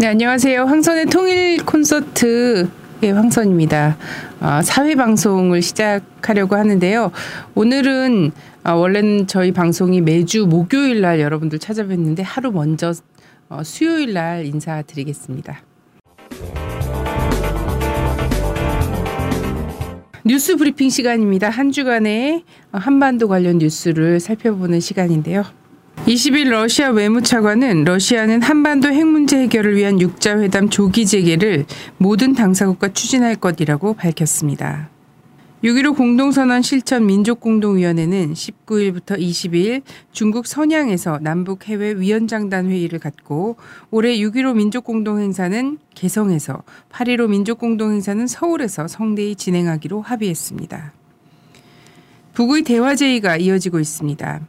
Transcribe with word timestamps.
네, 0.00 0.06
안녕하세요. 0.06 0.62
황선의 0.62 1.06
통일 1.06 1.64
콘서트의 1.64 2.68
황선입니다. 3.12 3.96
어, 4.40 4.62
사회 4.62 4.94
방송을 4.94 5.60
시작하려고 5.60 6.54
하는데요. 6.54 7.10
오늘은 7.56 8.30
어, 8.62 8.74
원래는 8.74 9.26
저희 9.26 9.50
방송이 9.50 10.00
매주 10.00 10.46
목요일 10.46 11.00
날 11.00 11.18
여러분들 11.18 11.58
찾아뵙는데 11.58 12.22
하루 12.22 12.52
먼저 12.52 12.92
어, 13.48 13.64
수요일 13.64 14.12
날 14.12 14.46
인사드리겠습니다. 14.46 15.62
뉴스 20.24 20.54
브리핑 20.54 20.90
시간입니다. 20.90 21.50
한 21.50 21.72
주간의 21.72 22.44
한반도 22.70 23.26
관련 23.26 23.58
뉴스를 23.58 24.20
살펴보는 24.20 24.78
시간인데요. 24.78 25.42
20일 26.06 26.48
러시아 26.48 26.90
외무차관은 26.90 27.84
러시아는 27.84 28.40
한반도 28.40 28.88
핵 28.88 29.06
문제 29.06 29.38
해결을 29.42 29.76
위한 29.76 30.00
육자회담 30.00 30.70
조기 30.70 31.04
재개를 31.04 31.66
모든 31.98 32.32
당사국과 32.32 32.94
추진할 32.94 33.36
것이라고 33.36 33.94
밝혔습니다. 33.94 34.88
6.15 35.64 35.96
공동선언 35.96 36.62
실천 36.62 37.04
민족공동위원회는 37.04 38.32
19일부터 38.32 39.18
20일 39.18 39.82
중국 40.12 40.46
선양에서 40.46 41.18
남북 41.20 41.68
해외 41.68 41.92
위원장단 41.92 42.70
회의를 42.70 43.00
갖고 43.00 43.56
올해 43.90 44.16
6.15 44.18 44.54
민족공동행사는 44.56 45.78
개성에서 45.94 46.62
8.15 46.92 47.28
민족공동행사는 47.28 48.26
서울에서 48.28 48.86
성대히 48.86 49.34
진행하기로 49.34 50.00
합의했습니다. 50.00 50.92
북의 52.34 52.62
대화제의가 52.62 53.36
이어지고 53.38 53.80
있습니다. 53.80 54.46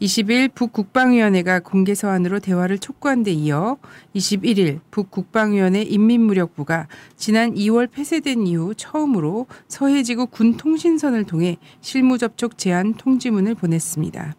20일 0.00 0.54
북국방위원회가 0.54 1.60
공개 1.60 1.94
서한으로 1.94 2.38
대화를 2.38 2.78
촉구한 2.78 3.24
데 3.24 3.32
이어 3.32 3.78
21일 4.14 4.80
북국방위원회 4.90 5.82
인민무력부가 5.82 6.86
지난 7.16 7.54
2월 7.54 7.90
폐쇄된 7.90 8.46
이후 8.46 8.74
처음으로 8.76 9.46
서해지구 9.66 10.28
군통신선을 10.28 11.24
통해 11.24 11.56
실무 11.80 12.16
접촉 12.18 12.58
제안 12.58 12.94
통지문을 12.94 13.56
보냈습니다. 13.56 14.34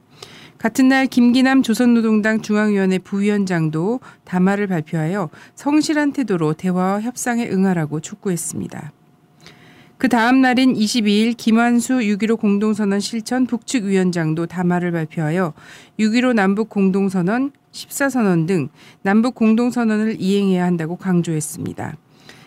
같은 0.57 0.89
날 0.89 1.07
김기남 1.07 1.63
조선노동당 1.63 2.41
중앙위원회 2.41 2.99
부위원장도 2.99 3.99
담화를 4.25 4.67
발표하여 4.67 5.29
성실한 5.55 6.13
태도로 6.13 6.53
대화와 6.53 7.01
협상에 7.01 7.49
응하라고 7.49 8.01
촉구했습니다. 8.01 8.91
그 9.99 10.07
다음 10.07 10.39
날인 10.39 10.75
22일 10.75 11.35
김환수 11.35 11.95
6.15 11.95 12.39
공동선언 12.39 13.01
실천 13.01 13.45
북측 13.45 13.83
위원장도 13.83 14.45
담화를 14.45 14.93
발표하여 14.93 15.53
6.15 15.99 16.33
남북 16.33 16.69
공동선언 16.69 17.51
14선언 17.73 18.47
등 18.47 18.69
남북 19.01 19.35
공동선언을 19.35 20.15
이행해야 20.21 20.63
한다고 20.63 20.95
강조했습니다. 20.95 21.97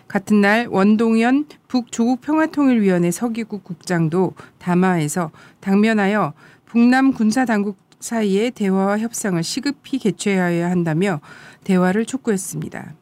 같은 0.07 0.41
날 0.41 0.65
원동현 0.67 1.45
북조국평화통일위원회 1.67 3.11
서기국 3.11 3.63
국장도 3.63 4.33
담화에서 4.57 5.29
당면하여 5.59 6.33
북남 6.65 7.13
군사 7.13 7.45
당국 7.45 7.77
사이의 7.99 8.49
대화와 8.49 8.97
협상을 8.97 9.41
시급히 9.43 9.99
개최하여야 9.99 10.71
한다며 10.71 11.21
대화를 11.63 12.07
촉구했습니다. 12.07 12.95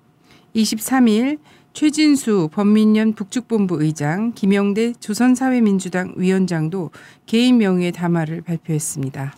23일 0.53 1.39
최진수 1.73 2.49
범민련 2.51 3.13
북측본부 3.13 3.81
의장, 3.81 4.33
김영대 4.33 4.93
조선사회민주당 4.99 6.13
위원장도 6.17 6.91
개인 7.25 7.57
명의의 7.57 7.91
담화를 7.93 8.41
발표했습니다. 8.41 9.33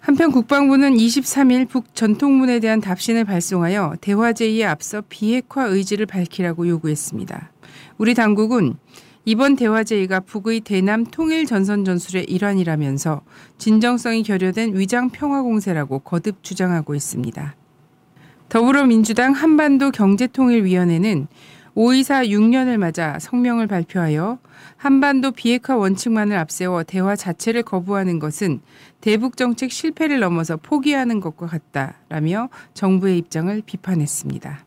한편 0.00 0.30
국방부는 0.30 0.94
23일 0.94 1.68
북 1.68 1.94
전통문에 1.94 2.60
대한 2.60 2.80
답신을 2.80 3.24
발송하여 3.24 3.96
대화 4.00 4.32
제의에 4.32 4.64
앞서 4.64 5.02
비핵화 5.08 5.64
의지를 5.66 6.06
밝히라고 6.06 6.68
요구했습니다. 6.68 7.50
우리 7.98 8.14
당국은 8.14 8.76
이번 9.24 9.56
대화 9.56 9.82
제의가 9.82 10.20
북의 10.20 10.60
대남 10.60 11.04
통일 11.04 11.44
전선 11.46 11.84
전술의 11.84 12.26
일환이라면서 12.26 13.22
진정성이 13.58 14.22
결여된 14.22 14.78
위장 14.78 15.10
평화 15.10 15.42
공세라고 15.42 15.98
거듭 15.98 16.44
주장하고 16.44 16.94
있습니다. 16.94 17.56
더불어민주당 18.48 19.32
한반도 19.32 19.90
경제통일위원회는 19.90 21.26
5.24 21.74 22.28
6년을 22.28 22.78
맞아 22.78 23.18
성명을 23.18 23.66
발표하여 23.66 24.38
한반도 24.76 25.32
비핵화 25.32 25.76
원칙만을 25.76 26.36
앞세워 26.36 26.84
대화 26.84 27.16
자체를 27.16 27.62
거부하는 27.62 28.18
것은 28.18 28.60
대북 29.00 29.36
정책 29.36 29.72
실패를 29.72 30.20
넘어서 30.20 30.56
포기하는 30.56 31.20
것과 31.20 31.46
같다라며 31.46 32.48
정부의 32.72 33.18
입장을 33.18 33.62
비판했습니다. 33.66 34.65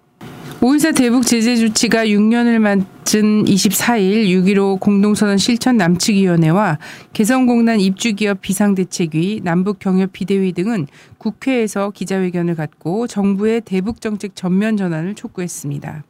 5.24 0.59 0.93
대북 0.93 1.25
제재 1.25 1.55
조치가 1.55 2.05
6년을 2.07 2.59
맞은 2.59 3.45
24일 3.45 4.25
6.15 4.43 4.81
공동선언 4.81 5.37
실천 5.37 5.77
남측위원회와 5.77 6.79
개성공단 7.13 7.79
입주기업 7.79 8.41
비상대책위, 8.41 9.39
남북경협 9.45 10.11
비대위 10.11 10.51
등은 10.51 10.87
국회에서 11.17 11.91
기자회견을 11.91 12.55
갖고 12.55 13.07
정부의 13.07 13.61
대북 13.61 14.01
정책 14.01 14.35
전면 14.35 14.75
전환을 14.75 15.15
촉구했습니다. 15.15 16.03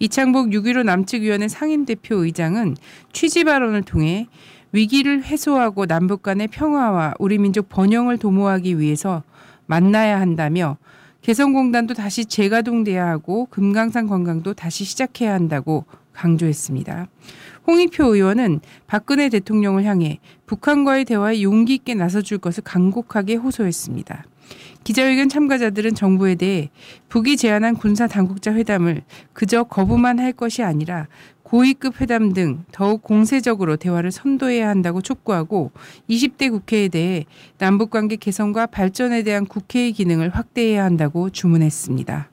이창복 0.00 0.50
6.15 0.50 0.84
남측위원회 0.84 1.48
상임대표 1.48 2.16
의장은 2.16 2.76
취지 3.14 3.44
발언을 3.44 3.84
통해 3.84 4.26
위기를 4.70 5.24
해소하고 5.24 5.86
남북 5.86 6.22
간의 6.22 6.48
평화와 6.48 7.14
우리 7.18 7.38
민족 7.38 7.70
번영을 7.70 8.18
도모하기 8.18 8.80
위해서 8.80 9.22
만나야 9.64 10.20
한다며 10.20 10.76
개성공단도 11.28 11.92
다시 11.92 12.24
재가동돼야 12.24 13.06
하고 13.06 13.48
금강산 13.50 14.06
관광도 14.06 14.54
다시 14.54 14.86
시작해야 14.86 15.34
한다고 15.34 15.84
강조했습니다. 16.14 17.06
홍익표 17.66 18.14
의원은 18.14 18.60
박근혜 18.86 19.28
대통령을 19.28 19.84
향해 19.84 20.20
북한과의 20.46 21.04
대화에 21.04 21.42
용기 21.42 21.74
있게 21.74 21.92
나서줄 21.92 22.38
것을 22.38 22.64
간곡하게 22.64 23.34
호소했습니다. 23.34 24.24
기자회견 24.88 25.28
참가자들은 25.28 25.94
정부에 25.94 26.34
대해 26.34 26.70
북이 27.10 27.36
제안한 27.36 27.76
군사 27.76 28.06
당국자 28.06 28.54
회담을 28.54 29.02
그저 29.34 29.64
거부만 29.64 30.18
할 30.18 30.32
것이 30.32 30.62
아니라 30.62 31.08
고위급 31.42 32.00
회담 32.00 32.32
등 32.32 32.64
더욱 32.72 33.02
공세적으로 33.02 33.76
대화를 33.76 34.10
선도해야 34.10 34.66
한다고 34.66 35.02
촉구하고 35.02 35.72
20대 36.08 36.50
국회에 36.50 36.88
대해 36.88 37.26
남북관계 37.58 38.16
개선과 38.16 38.68
발전에 38.68 39.24
대한 39.24 39.44
국회의 39.44 39.92
기능을 39.92 40.30
확대해야 40.30 40.84
한다고 40.84 41.28
주문했습니다. 41.28 42.30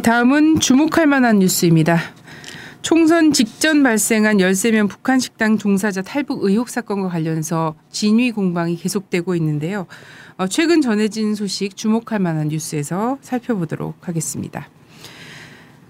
다음은 0.00 0.60
주목할 0.60 1.08
만한 1.08 1.40
뉴스입니다. 1.40 1.98
총선 2.82 3.32
직전 3.32 3.82
발생한 3.82 4.38
13명 4.38 4.88
북한 4.88 5.20
식당 5.20 5.58
종사자 5.58 6.00
탈북 6.00 6.44
의혹 6.44 6.70
사건과 6.70 7.08
관련해서 7.08 7.74
진위 7.90 8.32
공방이 8.32 8.76
계속되고 8.76 9.34
있는데요. 9.36 9.86
어, 10.38 10.46
최근 10.46 10.80
전해진 10.80 11.34
소식 11.34 11.76
주목할 11.76 12.18
만한 12.20 12.48
뉴스에서 12.48 13.18
살펴보도록 13.20 14.08
하겠습니다. 14.08 14.68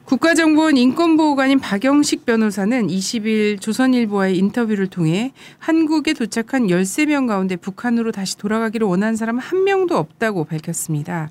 국가정보원 0.05 0.77
인권보호관인 0.77 1.61
박영식 1.61 2.27
변호사는 2.27 2.89
20일 2.89 3.61
조선일보와의 3.61 4.37
인터뷰를 4.39 4.89
통해 4.89 5.33
한국에 5.61 6.15
도착한 6.15 6.67
13명 6.67 7.29
가운데 7.29 7.55
북한으로 7.55 8.11
다시 8.11 8.37
돌아가기를 8.37 8.89
원하는 8.89 9.15
사람 9.15 9.39
한 9.39 9.63
명도 9.63 9.97
없다고 9.97 10.43
밝혔습니다. 10.47 11.31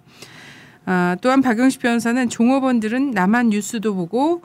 아, 0.85 1.17
또한 1.21 1.41
박영식 1.41 1.81
변호사는 1.81 2.29
종업원들은 2.29 3.11
남한 3.11 3.49
뉴스도 3.49 3.95
보고 3.95 4.41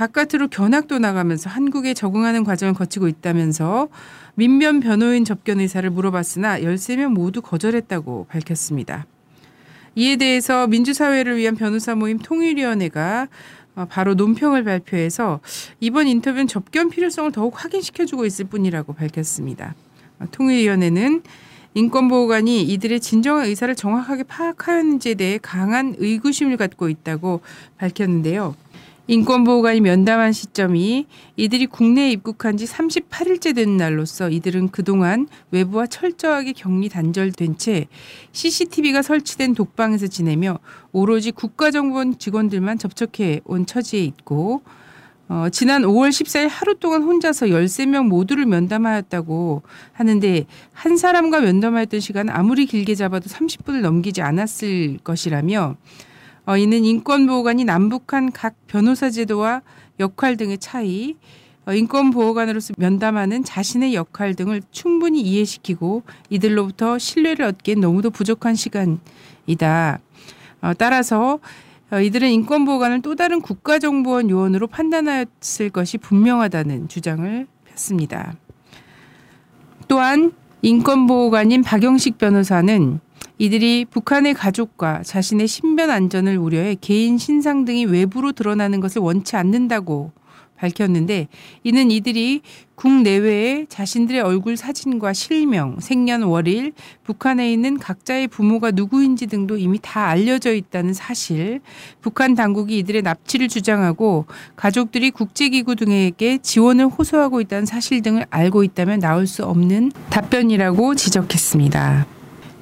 바깥으로 0.00 0.48
견학도 0.48 0.98
나가면서 0.98 1.50
한국에 1.50 1.92
적응하는 1.92 2.42
과정을 2.42 2.72
거치고 2.72 3.06
있다면서 3.06 3.88
민변 4.34 4.80
변호인 4.80 5.26
접견 5.26 5.60
의사를 5.60 5.88
물어봤으나 5.90 6.60
13명 6.60 7.08
모두 7.08 7.42
거절했다고 7.42 8.28
밝혔습니다. 8.30 9.04
이에 9.96 10.16
대해서 10.16 10.66
민주사회를 10.68 11.36
위한 11.36 11.54
변호사 11.54 11.94
모임 11.94 12.18
통일위원회가 12.18 13.28
어, 13.76 13.86
바로 13.90 14.14
논평을 14.14 14.64
발표해서 14.64 15.40
이번 15.80 16.08
인터뷰는 16.08 16.46
접견 16.46 16.88
필요성을 16.88 17.30
더욱 17.32 17.62
확인시켜주고 17.62 18.24
있을 18.24 18.46
뿐이라고 18.46 18.94
밝혔습니다. 18.94 19.74
어, 20.18 20.24
통일위원회는 20.30 21.22
인권보호관이 21.74 22.62
이들의 22.62 23.00
진정한 23.00 23.44
의사를 23.44 23.74
정확하게 23.74 24.22
파악하였는지에 24.22 25.14
대해 25.14 25.38
강한 25.42 25.94
의구심을 25.98 26.56
갖고 26.56 26.88
있다고 26.88 27.42
밝혔는데요. 27.76 28.56
인권보호관이 29.10 29.80
면담한 29.80 30.30
시점이 30.30 31.06
이들이 31.34 31.66
국내에 31.66 32.12
입국한 32.12 32.56
지 32.56 32.64
38일째 32.64 33.56
되는 33.56 33.76
날로서 33.76 34.30
이들은 34.30 34.68
그동안 34.68 35.26
외부와 35.50 35.88
철저하게 35.88 36.52
격리 36.52 36.88
단절된 36.88 37.58
채 37.58 37.88
CCTV가 38.30 39.02
설치된 39.02 39.56
독방에서 39.56 40.06
지내며 40.06 40.60
오로지 40.92 41.32
국가정보원 41.32 42.20
직원들만 42.20 42.78
접촉해 42.78 43.40
온 43.46 43.66
처지에 43.66 44.04
있고 44.04 44.62
어, 45.28 45.48
지난 45.50 45.82
5월 45.82 46.10
14일 46.10 46.46
하루 46.48 46.78
동안 46.78 47.02
혼자서 47.02 47.46
13명 47.46 48.06
모두를 48.06 48.46
면담하였다고 48.46 49.62
하는데 49.92 50.46
한 50.72 50.96
사람과 50.96 51.40
면담하였던 51.40 51.98
시간은 51.98 52.32
아무리 52.32 52.64
길게 52.64 52.94
잡아도 52.94 53.28
30분을 53.28 53.80
넘기지 53.80 54.22
않았을 54.22 54.98
것이라며 55.02 55.74
어, 56.46 56.56
이는 56.56 56.84
인권보호관이 56.84 57.64
남북한 57.64 58.32
각 58.32 58.54
변호사 58.66 59.10
제도와 59.10 59.62
역할 59.98 60.36
등의 60.36 60.58
차이, 60.58 61.16
어, 61.66 61.72
인권보호관으로서 61.72 62.74
면담하는 62.78 63.44
자신의 63.44 63.94
역할 63.94 64.34
등을 64.34 64.62
충분히 64.70 65.20
이해시키고 65.20 66.02
이들로부터 66.30 66.98
신뢰를 66.98 67.44
얻기엔 67.44 67.80
너무도 67.80 68.10
부족한 68.10 68.54
시간이다. 68.54 70.00
어, 70.62 70.72
따라서 70.76 71.38
어, 71.90 72.00
이들은 72.00 72.30
인권보호관을 72.30 73.02
또 73.02 73.14
다른 73.14 73.40
국가정보원 73.40 74.30
요원으로 74.30 74.68
판단하였을 74.68 75.70
것이 75.70 75.98
분명하다는 75.98 76.88
주장을 76.88 77.46
폈습니다. 77.64 78.34
또한 79.88 80.32
인권보호관인 80.62 81.62
박영식 81.62 82.18
변호사는 82.18 83.00
이들이 83.40 83.86
북한의 83.86 84.34
가족과 84.34 85.02
자신의 85.02 85.48
신변 85.48 85.90
안전을 85.90 86.36
우려해 86.36 86.76
개인 86.78 87.16
신상 87.16 87.64
등이 87.64 87.86
외부로 87.86 88.32
드러나는 88.32 88.80
것을 88.80 89.00
원치 89.00 89.34
않는다고 89.34 90.12
밝혔는데 90.58 91.28
이는 91.64 91.90
이들이 91.90 92.42
국내외에 92.74 93.64
자신들의 93.66 94.20
얼굴 94.20 94.58
사진과 94.58 95.14
실명, 95.14 95.80
생년월일, 95.80 96.74
북한에 97.02 97.50
있는 97.50 97.78
각자의 97.78 98.28
부모가 98.28 98.72
누구인지 98.72 99.26
등도 99.26 99.56
이미 99.56 99.78
다 99.80 100.08
알려져 100.08 100.52
있다는 100.52 100.92
사실, 100.92 101.60
북한 102.02 102.34
당국이 102.34 102.76
이들의 102.80 103.00
납치를 103.00 103.48
주장하고 103.48 104.26
가족들이 104.54 105.10
국제기구 105.12 105.76
등에게 105.76 106.36
지원을 106.42 106.88
호소하고 106.88 107.40
있다는 107.40 107.64
사실 107.64 108.02
등을 108.02 108.26
알고 108.28 108.64
있다면 108.64 109.00
나올 109.00 109.26
수 109.26 109.46
없는 109.46 109.92
답변이라고 110.10 110.94
지적했습니다. 110.94 112.19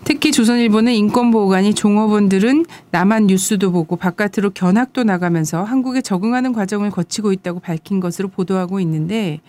특히 0.08 0.32
조선일보는 0.32 0.94
인권보호관이 0.94 1.74
종업원들은 1.74 2.64
남한 2.92 3.26
뉴스도 3.26 3.70
보고 3.70 3.96
바깥으로 3.96 4.52
견학도 4.54 5.04
나가면서 5.04 5.64
한국에 5.64 6.00
적응하는 6.00 6.54
과정을 6.54 6.90
거치고 6.90 7.30
있다고 7.32 7.60
밝힌 7.60 8.00
것으로 8.00 8.28
보도하고 8.28 8.80
있는데 8.80 9.42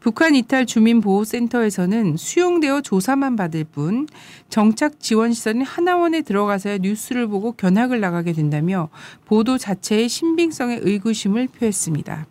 북한 0.00 0.34
이탈 0.34 0.66
주민보호센터에서는 0.66 2.16
수용되어 2.16 2.80
조사만 2.80 3.36
받을 3.36 3.62
뿐 3.62 4.08
정착 4.48 4.98
지원 4.98 5.32
시설인 5.32 5.62
하나원에 5.62 6.22
들어가서야 6.22 6.78
뉴스를 6.78 7.28
보고 7.28 7.52
견학을 7.52 8.00
나가게 8.00 8.32
된다며 8.32 8.88
보도 9.24 9.56
자체의 9.56 10.08
신빙성에 10.08 10.80
의구심을 10.82 11.46
표했습니다. 11.46 12.26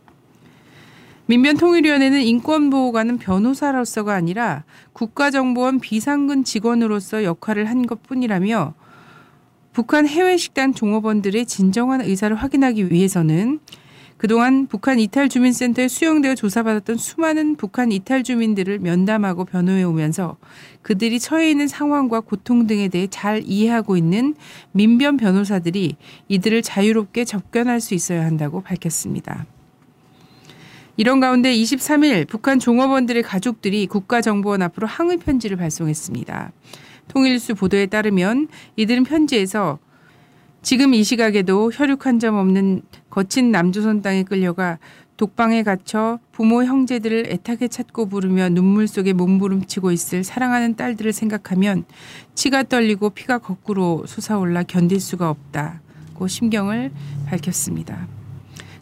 민변통일위원회는 1.28 2.22
인권보호관은 2.22 3.18
변호사로서가 3.18 4.14
아니라 4.14 4.64
국가정보원 4.94 5.80
비상근 5.80 6.44
직원으로서 6.44 7.24
역할을 7.24 7.70
한 7.70 7.86
것뿐이라며 7.86 8.74
북한 9.74 10.08
해외 10.08 10.36
식당 10.36 10.74
종업원들의 10.74 11.46
진정한 11.46 12.02
의사를 12.02 12.36
확인하기 12.36 12.92
위해서는 12.92 13.60
그동안 14.18 14.68
북한 14.68 15.00
이탈 15.00 15.30
주민센터에 15.30 15.88
수용되어 15.88 16.36
조사받았던 16.36 16.98
수많은 16.98 17.56
북한 17.56 17.92
이탈 17.92 18.22
주민들을 18.22 18.78
면담하고 18.78 19.46
변호해 19.46 19.82
오면서 19.82 20.38
그들이 20.84 21.20
처해 21.20 21.50
있는 21.50 21.68
상황과 21.68 22.20
고통 22.20 22.68
등에 22.68 22.88
대해 22.90 23.08
잘 23.10 23.42
이해하고 23.44 23.98
있는 23.98 24.36
민변 24.74 25.18
변호사들이 25.18 25.96
이들을 26.28 26.62
자유롭게 26.62 27.26
접견할 27.26 27.82
수 27.82 27.96
있어야 27.96 28.24
한다고 28.24 28.62
밝혔습니다. 28.62 29.48
이런 30.98 31.20
가운데 31.20 31.54
23일 31.54 32.28
북한 32.28 32.60
종업원들의 32.60 33.24
가족들이 33.24 33.88
국가정보원 33.88 34.62
앞으로 34.62 34.88
항의 34.88 35.18
편지를 35.18 35.58
발송했습니다. 35.58 36.52
통일수 37.08 37.56
보도에 37.56 37.86
따르면 37.88 38.48
이들은 38.76 39.04
편지에서 39.04 39.80
지금 40.62 40.94
이 40.94 41.04
시각에도 41.04 41.72
혈육 41.74 42.06
한 42.06 42.20
점 42.20 42.36
없는 42.36 42.84
거친 43.10 43.52
남조선 43.52 44.02
땅에 44.02 44.24
끌려가 44.24 44.78
독방에 45.18 45.64
갇혀 45.64 46.20
부모 46.32 46.64
형제들을 46.64 47.28
애타게 47.30 47.68
찾고 47.68 48.08
부르며 48.08 48.50
눈물 48.50 48.88
속에 48.88 49.14
몸부림치고 49.14 49.92
있을 49.92 50.24
사랑하는 50.24 50.76
딸들을 50.76 51.14
생각하면 51.14 51.86
치가 52.36 52.64
떨리고 52.64 53.12
피가 53.12 53.40
거꾸로 53.40 54.04
솟아올라 54.08 54.64
견딜 54.64 55.00
수가 55.00 55.30
없다고 55.30 56.28
심경을 56.28 56.92
밝혔습니다. 57.28 58.08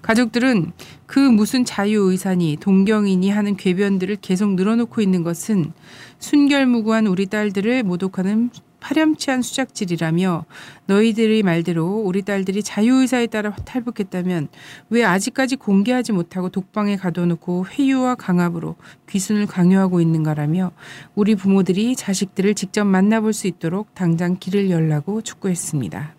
가족들은 0.10 0.72
그 1.06 1.20
무슨 1.20 1.66
자유의사니 1.66 2.58
동경이니 2.60 3.30
하는 3.30 3.56
궤변들을 3.56 4.16
계속 4.24 4.56
늘어놓고 4.56 5.02
있는 5.02 5.22
것은 5.22 5.72
순결무구한 6.18 7.06
우리 7.06 7.28
딸들을 7.28 7.84
모독하는 7.84 8.50
파렴치한 8.80 9.44
수작질이라며 9.44 10.46
너희들의 10.88 11.44
말대로 11.44 12.02
우리 12.04 12.24
딸들이 12.24 12.64
자유의사에 12.64 13.28
따라 13.28 13.52
탈북했다면 13.54 14.48
왜 14.90 15.04
아직까지 15.04 15.58
공개하지 15.58 16.14
못하고 16.14 16.50
독방에 16.50 16.96
가둬놓고 16.96 17.68
회유와 17.68 18.16
강압으로 18.16 18.78
귀순을 19.12 19.46
강요하고 19.46 20.02
있는가라며 20.02 20.72
우리 21.14 21.36
부모들이 21.36 21.96
자식들을 21.96 22.56
직접 22.56 22.84
만나볼 22.86 23.32
수 23.32 23.46
있도록 23.46 23.94
당장 23.94 24.38
길을 24.40 24.72
열라고 24.72 25.22
촉구했습니다. 25.22 26.19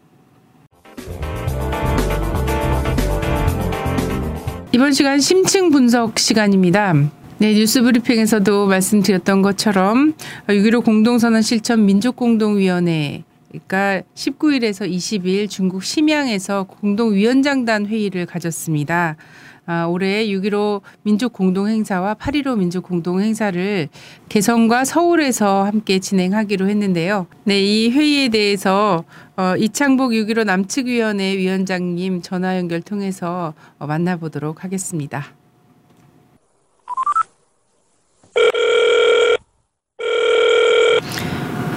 이번 4.73 4.93
시간 4.93 5.19
심층 5.19 5.71
분석 5.71 6.21
시간입니다. 6.21 6.95
네, 7.39 7.55
뉴스 7.55 7.83
브리핑에서도 7.83 8.69
말씀드렸던 8.69 9.43
것처럼 9.43 10.15
6.15 10.47 10.85
공동선언 10.85 11.43
실천 11.43 11.85
민족공동위원회 11.87 13.25
가 13.67 14.01
19일에서 14.15 14.89
20일 14.89 15.51
중국 15.51 15.83
심양에서 15.83 16.65
공동위원장단 16.65 17.87
회의를 17.87 18.27
가졌습니다. 18.27 19.17
아, 19.73 19.87
올해 19.87 20.27
6.15 20.27 20.81
민족 21.05 21.33
공동행사와 21.33 22.15
8.15 22.15 22.59
민족 22.59 22.83
공동행사를 22.83 23.89
개성과 24.29 24.85
서울에서 24.85 25.63
함께 25.63 26.01
진행하기로 26.01 26.69
했는데요. 26.69 27.29
네, 27.45 27.61
이 27.61 27.89
회의에 27.89 28.31
대해서 28.31 29.05
어, 29.37 29.55
이창복 29.57 30.11
6.15 30.11 30.45
남측위원회 30.45 31.37
위원장님 31.37 32.21
전화 32.21 32.59
연결 32.59 32.83
통해서 32.83 33.55
어, 33.79 33.87
만나보도록 33.87 34.65
하겠습니다. 34.65 35.25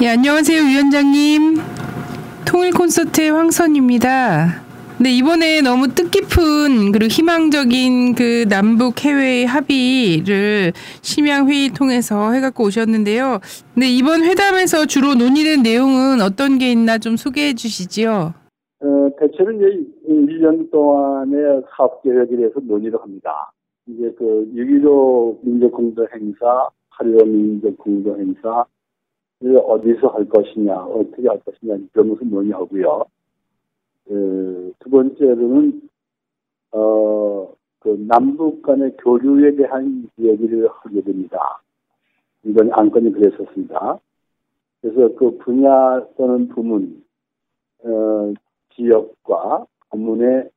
예, 0.01 0.07
안녕하세요, 0.07 0.63
위원장님. 0.63 1.62
통일 2.45 2.71
콘서트의 2.73 3.29
황선입니다. 3.29 4.72
네, 5.01 5.09
이번에 5.09 5.62
너무 5.62 5.88
뜻깊은 5.88 6.91
그리고 6.91 7.07
희망적인 7.07 8.13
그 8.13 8.47
남북 8.47 9.03
해외 9.03 9.43
합의를 9.43 10.71
심양 11.01 11.50
회의 11.50 11.69
통해서 11.69 12.31
해갖고 12.31 12.65
오셨는데요. 12.65 13.39
네, 13.75 13.89
이번 13.89 14.23
회담에서 14.23 14.85
주로 14.85 15.15
논의된 15.15 15.63
내용은 15.63 16.21
어떤 16.21 16.59
게 16.59 16.71
있나 16.71 17.00
좀 17.00 17.17
소개해 17.17 17.55
주시지요. 17.55 18.33
어, 18.81 19.09
대체로 19.19 19.51
이제 19.53 19.83
1년 20.07 20.69
동안의 20.69 21.63
사업 21.75 22.03
계획에 22.03 22.35
대해서 22.38 22.59
논의를 22.62 23.01
합니다. 23.01 23.51
이제 23.88 24.13
그 24.15 24.47
6.15 24.55 25.39
민족공동행사, 25.41 26.69
8.15 27.00 27.27
민족공동행사, 27.27 28.65
어디서 29.41 30.07
할 30.07 30.29
것이냐, 30.29 30.75
어떻게 30.75 31.27
할 31.27 31.39
것이냐, 31.39 31.77
그런 31.91 32.09
것을 32.09 32.29
논의하고요. 32.29 33.05
그, 34.05 34.74
두 34.79 34.89
번째로는 34.89 35.81
어, 36.72 37.53
그 37.79 37.89
남북 38.07 38.62
간의 38.62 38.95
교류에 38.98 39.55
대한 39.55 40.10
얘기를 40.19 40.67
하게 40.69 41.01
됩니다. 41.01 41.62
이번 42.43 42.72
안건이 42.74 43.12
그랬었습니다. 43.13 44.00
그래서 44.81 45.15
그 45.15 45.38
분야 45.38 46.05
또는 46.17 46.48
부문, 46.50 47.03
어, 47.83 48.33
지역과 48.75 49.65
부문의 49.91 50.50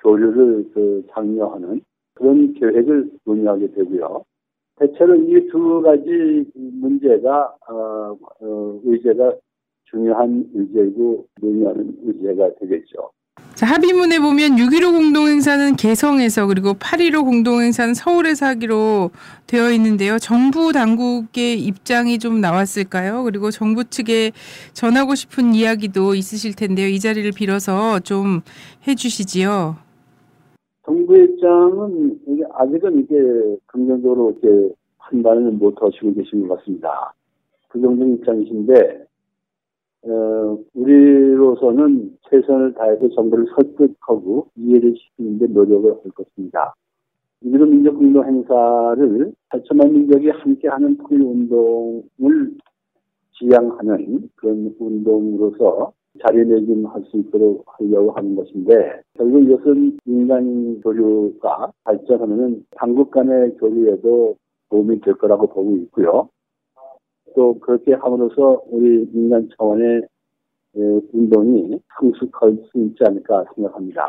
교류를 0.00 0.70
그 0.74 1.06
장려하는 1.10 1.82
그런 2.14 2.54
계획을 2.54 3.10
논의하게 3.24 3.72
되고요. 3.72 4.24
대체로 4.76 5.14
이 5.14 5.48
두 5.48 5.80
가지 5.82 6.44
문제가 6.54 7.54
어, 7.68 8.16
어, 8.40 8.80
의제가 8.84 9.34
중요한 9.94 10.44
의제이고 10.52 11.24
논의하는 11.40 11.96
의제가 12.02 12.50
되겠죠. 12.60 13.10
자, 13.54 13.66
합의문에 13.66 14.18
보면 14.18 14.56
6.15 14.56 14.92
공동행사는 14.92 15.76
개성에서 15.76 16.48
그리고 16.48 16.72
8.15 16.72 17.24
공동행사는 17.24 17.94
서울에서 17.94 18.46
하기로 18.46 19.10
되어 19.46 19.70
있는데요. 19.70 20.18
정부 20.18 20.72
당국의 20.72 21.60
입장이 21.60 22.18
좀 22.18 22.40
나왔을까요? 22.40 23.22
그리고 23.22 23.52
정부 23.52 23.84
측에 23.84 24.32
전하고 24.72 25.14
싶은 25.14 25.54
이야기도 25.54 26.16
있으실 26.16 26.56
텐데요. 26.56 26.88
이 26.88 26.98
자리를 26.98 27.30
빌어서 27.36 28.00
좀 28.00 28.40
해주시지요. 28.88 29.76
정부 30.84 31.16
입장은 31.16 32.18
아직은 32.54 32.98
이게 32.98 33.14
긍정적으로 33.66 34.36
이렇게 34.42 34.74
판단을 34.98 35.52
못 35.52 35.80
하시고 35.80 36.12
계신 36.14 36.48
것 36.48 36.58
같습니다. 36.58 37.14
그 37.68 37.80
정도 37.80 38.04
입장이신데 38.04 38.72
어, 38.74 39.13
우리로서는 40.74 42.16
최선을 42.30 42.74
다해서 42.74 43.08
정부를 43.08 43.46
설득하고 43.54 44.48
이해를 44.56 44.94
시키는 44.96 45.38
데 45.38 45.46
노력을 45.46 45.90
할 45.90 46.10
것입니다. 46.12 46.74
이런 47.40 47.70
민족운동 47.70 48.24
행사를 48.24 49.32
8천만 49.50 49.90
민족이 49.92 50.30
함께하는 50.30 50.96
통일운동을 50.96 52.54
지향하는 53.38 54.30
그런 54.36 54.74
운동으로서 54.78 55.92
자리매김할 56.22 57.02
수 57.06 57.18
있도록 57.18 57.64
하려고 57.66 58.12
하는 58.12 58.36
것인데 58.36 59.02
결국 59.14 59.42
이것은 59.42 59.98
인간 60.06 60.80
교류가 60.80 61.72
발전하면 61.82 62.64
당국 62.76 63.10
간의 63.10 63.56
교류에도 63.56 64.36
도움이 64.70 65.00
될 65.00 65.14
거라고 65.14 65.48
보고 65.48 65.76
있고요. 65.76 66.28
또 67.34 67.58
그렇게 67.58 67.94
함으로써 67.94 68.62
우리 68.70 69.06
민간 69.12 69.48
차원의 69.56 70.02
운동이 71.12 71.78
성숙할 72.00 72.56
수 72.70 72.78
있지 72.78 72.98
않을까 73.04 73.44
생각합니다. 73.54 74.08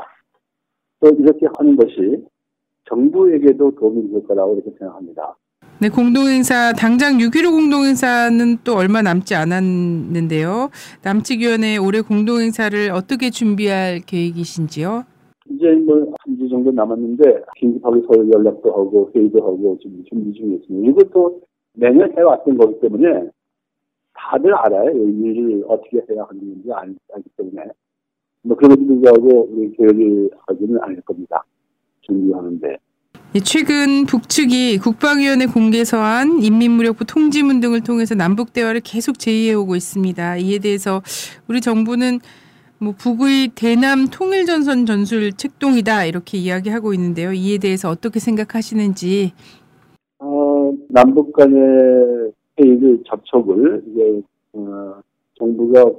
또 0.99 1.09
이렇게 1.09 1.45
하는 1.57 1.75
것이 1.75 2.23
정부에게도 2.89 3.71
도움이 3.75 4.11
될 4.11 4.23
거라고 4.27 4.55
이렇게 4.55 4.71
생각합니다. 4.77 5.35
네, 5.81 5.89
공동행사 5.89 6.71
당장 6.73 7.17
6.15 7.17 7.51
공동행사는 7.51 8.57
또 8.63 8.75
얼마 8.75 9.01
남지 9.01 9.35
않았는데요. 9.35 10.69
남측위원회 11.03 11.77
올해 11.77 12.01
공동행사를 12.01 12.91
어떻게 12.91 13.29
준비할 13.29 13.99
계획이신지요? 14.05 15.03
이제 15.49 15.71
뭐 15.85 15.95
한 16.25 16.37
주 16.37 16.49
정도 16.49 16.71
남았는데 16.71 17.23
긴급하게 17.57 18.01
서로 18.07 18.27
연락도 18.33 18.71
하고 18.71 19.11
회의도 19.15 19.39
하고 19.41 19.77
지금 19.81 20.03
준비 20.09 20.33
중에 20.33 20.55
있습니다. 20.55 20.91
이것도 20.91 21.41
매년 21.75 22.11
해왔던 22.17 22.57
거기 22.57 22.79
때문에 22.79 23.29
다들 24.13 24.53
알아요. 24.53 24.91
이 24.91 25.21
일을 25.21 25.63
어떻게 25.67 25.97
해야 26.09 26.23
하는 26.27 26.39
건지 26.39 26.69
알, 26.73 26.95
알기 27.13 27.29
때문에 27.37 27.63
뭐 28.43 28.55
그럼에도 28.55 28.85
불구하고 28.85 29.49
우리 29.51 29.71
계획을 29.75 30.29
하지는 30.47 30.81
않을 30.81 31.01
겁니다. 31.01 31.43
준비하는데. 32.01 32.77
최근 33.43 34.05
북측이 34.05 34.77
국방위원회 34.77 35.47
공개서한 35.47 36.41
인민무력부 36.41 37.05
통지문 37.05 37.59
등을 37.59 37.81
통해서 37.81 38.15
남북 38.15 38.53
대화를 38.53 38.81
계속 38.81 39.19
제의해오고 39.19 39.75
있습니다. 39.75 40.37
이에 40.37 40.59
대해서 40.59 41.01
우리 41.49 41.59
정부는 41.59 42.19
뭐 42.77 42.93
북의 42.97 43.49
대남 43.55 44.07
통일 44.07 44.45
전선 44.45 44.85
전술 44.85 45.33
책동이다 45.33 46.05
이렇게 46.05 46.37
이야기하고 46.37 46.93
있는데요. 46.93 47.33
이에 47.33 47.57
대해서 47.57 47.89
어떻게 47.89 48.19
생각하시는지. 48.19 49.33
어, 50.95 50.99
남북 50.99 51.33
간의 51.33 52.31
회의를 52.57 53.03
접촉을 53.05 53.83
이제 53.87 54.21
어, 54.53 55.01
정부가 55.35 55.91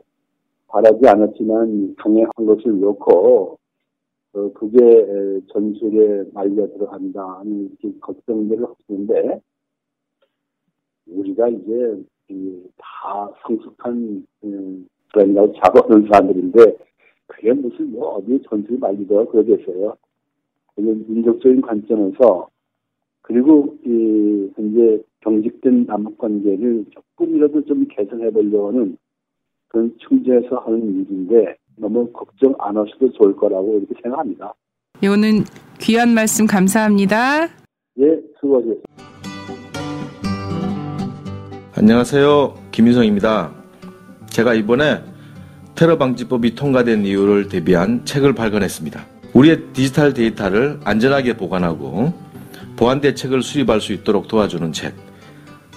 바라지 0.69 1.07
않았지만 1.07 1.97
강행한 1.97 2.31
것을 2.35 2.81
놓고 2.81 3.59
어, 4.33 4.53
그게 4.55 4.79
전술에 5.53 6.25
말려 6.33 6.67
들어간다는 6.69 7.77
걱정들을 8.01 8.67
하시는데 8.67 9.41
우리가 11.09 11.49
이제 11.49 12.03
다 12.77 13.31
성숙한 13.43 14.27
그러니까 15.13 15.61
작업하는 15.63 16.09
사람들인데 16.11 16.77
그게 17.27 17.53
무슨 17.53 17.93
뭐 17.93 18.17
어디 18.17 18.43
전술이 18.49 18.79
말리더라 18.79 19.27
그러겠어요. 19.27 19.97
민족적인 20.77 21.63
관점에서 21.63 22.49
그리고 23.27 23.77
이 23.85 24.49
현재 24.55 25.03
경직된 25.21 25.87
남북 25.87 26.17
관계를 26.19 26.85
조금이라도 26.91 27.65
좀 27.65 27.85
개선해 27.89 28.31
보려는 28.31 28.97
그런 29.69 29.93
충재에서 29.99 30.57
하는 30.65 31.01
일인데 31.01 31.57
너무 31.77 32.11
걱정 32.13 32.55
안 32.61 32.77
하셔도 32.77 33.11
좋을 33.13 33.35
거라고 33.35 33.79
이렇게 33.79 33.95
생각합니다. 34.01 34.55
예, 35.03 35.09
오늘 35.09 35.43
귀한 35.81 36.15
말씀 36.15 36.47
감사합니다. 36.47 37.49
예, 37.99 38.21
수고하셨습니다. 38.41 38.87
안녕하세요. 41.75 42.55
김인성입니다. 42.71 43.53
제가 44.31 44.55
이번에 44.55 45.01
테러 45.75 45.99
방지법이 45.99 46.55
통과된 46.55 47.05
이유를 47.05 47.49
대비한 47.49 48.05
책을 48.05 48.35
발간했습니다. 48.35 49.01
우리의 49.35 49.73
디지털 49.73 50.15
데이터를 50.15 50.79
안전하게 50.85 51.37
보관하고 51.37 52.26
보안 52.77 53.01
대책을 53.01 53.43
수립할 53.43 53.81
수 53.81 53.93
있도록 53.93 54.29
도와주는 54.29 54.73
책. 54.73 54.95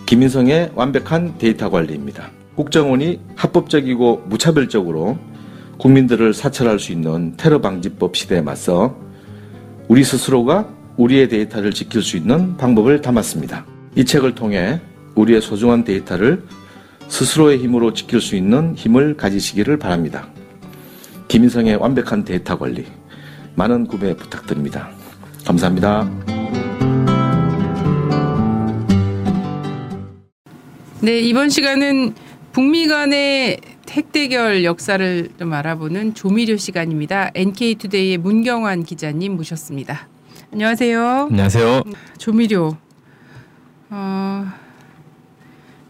김인성의 0.05 0.71
완벽한 0.75 1.37
데이터 1.37 1.69
관리입니다. 1.69 2.29
국정원이 2.55 3.21
합법적이고 3.35 4.23
무차별적으로 4.27 5.17
국민들을 5.77 6.33
사찰할 6.33 6.77
수 6.77 6.91
있는 6.91 7.35
테러 7.37 7.61
방지법 7.61 8.17
시대에 8.17 8.41
맞서 8.41 8.97
우리 9.87 10.03
스스로가 10.03 10.67
우리의 10.97 11.29
데이터를 11.29 11.71
지킬 11.71 12.01
수 12.01 12.17
있는 12.17 12.57
방법을 12.57 13.01
담았습니다. 13.01 13.65
이 13.95 14.03
책을 14.03 14.35
통해 14.35 14.81
우리의 15.15 15.41
소중한 15.41 15.85
데이터를 15.85 16.43
스스로의 17.07 17.59
힘으로 17.59 17.93
지킬 17.93 18.19
수 18.19 18.35
있는 18.35 18.75
힘을 18.75 19.15
가지시기를 19.15 19.79
바랍니다. 19.79 20.27
김인성의 21.29 21.77
완벽한 21.77 22.25
데이터 22.25 22.57
관리 22.57 22.85
많은 23.55 23.87
구매 23.87 24.13
부탁드립니다. 24.15 24.89
감사합니다. 25.45 26.38
네, 31.01 31.19
이번 31.21 31.49
시간은 31.49 32.13
북미 32.51 32.87
간의 32.87 33.59
핵대결 33.89 34.65
역사를 34.65 35.29
좀 35.39 35.53
알아보는 35.53 36.13
조미료 36.13 36.57
시간입니다. 36.57 37.31
NK투데이의 37.33 38.17
문경환 38.17 38.83
기자님 38.83 39.37
모셨습니다. 39.37 40.09
안녕하세요. 40.51 41.27
안녕하세요. 41.31 41.83
조미료. 42.17 42.75
어, 43.91 44.45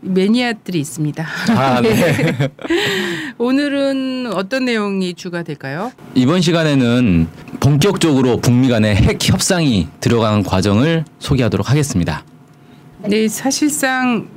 매니아들이 0.01 0.79
있습니다. 0.79 1.27
아, 1.49 1.81
네. 1.81 2.51
오늘은 3.39 4.31
어떤 4.33 4.65
내용이 4.65 5.15
주가 5.15 5.41
될까요? 5.41 5.91
이번 6.13 6.41
시간에는 6.41 7.27
본격적으로 7.59 8.37
북미 8.37 8.69
간의 8.69 8.95
핵 8.95 9.27
협상이 9.27 9.87
들어가는 10.01 10.43
과정을 10.43 11.05
소개하도록 11.17 11.67
하겠습니다. 11.67 12.23
네, 13.07 13.27
사실상 13.27 14.27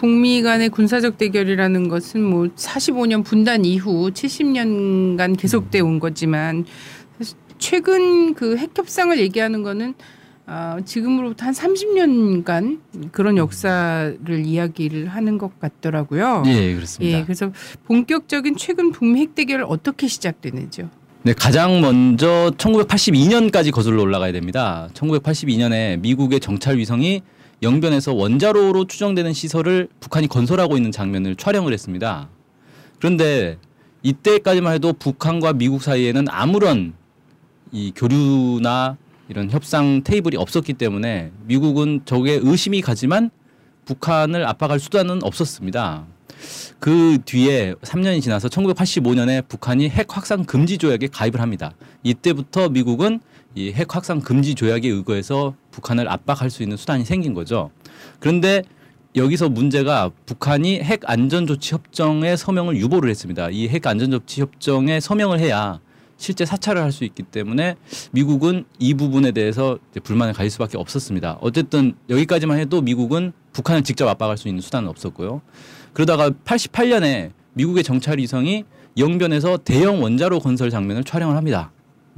북미 0.00 0.40
간의 0.40 0.70
군사적 0.70 1.18
대결이라는 1.18 1.88
것은 1.88 2.22
뭐 2.22 2.48
45년 2.56 3.22
분단 3.22 3.66
이후 3.66 4.10
70년간 4.10 5.38
계속돼 5.38 5.80
온 5.80 6.00
거지만 6.00 6.64
최근 7.58 8.32
그 8.32 8.56
핵 8.56 8.70
협상을 8.78 9.18
얘기하는 9.20 9.62
거는 9.62 9.92
어, 10.46 10.78
지금으로부터 10.86 11.44
한 11.44 11.52
30년간 11.52 12.78
그런 13.12 13.36
역사를 13.36 14.16
이야기를 14.26 15.08
하는 15.08 15.36
것 15.36 15.60
같더라고요. 15.60 16.44
예, 16.46 16.74
그렇습니다. 16.74 17.18
예, 17.18 17.22
그래서 17.22 17.52
본격적인 17.84 18.56
최근 18.56 18.92
북미 18.92 19.20
핵 19.20 19.34
대결 19.34 19.64
어떻게 19.68 20.08
시작되는지요? 20.08 20.88
네, 21.24 21.34
가장 21.34 21.82
먼저 21.82 22.50
1982년까지 22.56 23.70
거슬러 23.70 24.00
올라가야 24.00 24.32
됩니다. 24.32 24.88
1982년에 24.94 26.00
미국의 26.00 26.40
정찰 26.40 26.78
위성이 26.78 27.20
영변에서 27.62 28.14
원자로로 28.14 28.86
추정되는 28.86 29.32
시설을 29.32 29.88
북한이 30.00 30.28
건설하고 30.28 30.76
있는 30.76 30.92
장면을 30.92 31.36
촬영을 31.36 31.72
했습니다. 31.72 32.28
그런데 32.98 33.58
이때까지만 34.02 34.74
해도 34.74 34.92
북한과 34.92 35.52
미국 35.54 35.82
사이에는 35.82 36.26
아무런 36.28 36.94
이 37.70 37.92
교류나 37.94 38.96
이런 39.28 39.50
협상 39.50 40.02
테이블이 40.02 40.36
없었기 40.36 40.72
때문에 40.74 41.30
미국은 41.44 42.00
저게 42.04 42.40
의심이 42.42 42.80
가지만 42.80 43.30
북한을 43.84 44.46
압박할 44.46 44.80
수단은 44.80 45.22
없었습니다. 45.22 46.06
그 46.78 47.18
뒤에 47.26 47.74
3년이 47.82 48.22
지나서 48.22 48.48
1985년에 48.48 49.46
북한이 49.46 49.90
핵 49.90 50.16
확산 50.16 50.46
금지 50.46 50.78
조약에 50.78 51.08
가입을 51.08 51.40
합니다. 51.40 51.72
이때부터 52.02 52.70
미국은 52.70 53.20
이 53.54 53.72
핵 53.72 53.94
확산 53.94 54.20
금지 54.20 54.54
조약에 54.54 54.88
의거해서 54.88 55.54
북한을 55.80 56.08
압박할 56.08 56.50
수 56.50 56.62
있는 56.62 56.76
수단이 56.76 57.04
생긴 57.04 57.34
거죠. 57.34 57.70
그런데 58.18 58.62
여기서 59.16 59.48
문제가 59.48 60.10
북한이 60.26 60.80
핵 60.80 61.00
안전 61.04 61.46
조치 61.46 61.74
협정에 61.74 62.36
서명을 62.36 62.76
유보를 62.76 63.10
했습니다. 63.10 63.48
이 63.50 63.66
핵 63.66 63.86
안전 63.86 64.10
조치 64.10 64.40
협정에 64.40 65.00
서명을 65.00 65.40
해야 65.40 65.80
실제 66.16 66.44
사찰을 66.44 66.82
할 66.82 66.92
수 66.92 67.04
있기 67.04 67.22
때문에 67.24 67.76
미국은 68.12 68.64
이 68.78 68.94
부분에 68.94 69.32
대해서 69.32 69.78
불만을 70.04 70.34
가질 70.34 70.50
수밖에 70.50 70.76
없었습니다. 70.76 71.38
어쨌든 71.40 71.94
여기까지만 72.10 72.58
해도 72.58 72.82
미국은 72.82 73.32
북한을 73.52 73.82
직접 73.82 74.06
압박할 74.06 74.36
수 74.36 74.46
있는 74.48 74.60
수단은 74.60 74.88
없었고요. 74.90 75.40
그러다가 75.94 76.30
88년에 76.30 77.32
미국의 77.54 77.82
정찰 77.82 78.18
위성이 78.18 78.64
영변에서 78.98 79.56
대형 79.58 80.02
원자로 80.02 80.40
건설 80.40 80.70
장면을 80.70 81.04
촬영을 81.04 81.36
합니다. 81.36 81.72